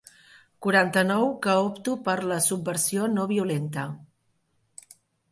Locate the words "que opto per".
1.43-2.15